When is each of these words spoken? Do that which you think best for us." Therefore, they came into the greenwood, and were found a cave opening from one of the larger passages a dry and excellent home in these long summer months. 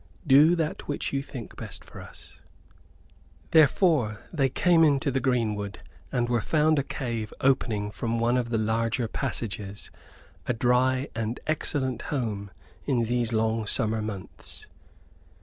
Do 0.25 0.55
that 0.55 0.87
which 0.87 1.13
you 1.13 1.21
think 1.21 1.55
best 1.55 1.83
for 1.83 2.01
us." 2.01 2.41
Therefore, 3.51 4.21
they 4.33 4.49
came 4.49 4.83
into 4.83 5.11
the 5.11 5.19
greenwood, 5.19 5.77
and 6.11 6.27
were 6.27 6.41
found 6.41 6.79
a 6.79 6.83
cave 6.83 7.31
opening 7.39 7.91
from 7.91 8.17
one 8.17 8.35
of 8.35 8.49
the 8.49 8.57
larger 8.57 9.07
passages 9.07 9.91
a 10.47 10.53
dry 10.53 11.05
and 11.13 11.39
excellent 11.45 12.01
home 12.09 12.49
in 12.87 13.03
these 13.03 13.31
long 13.31 13.67
summer 13.67 14.01
months. 14.01 14.65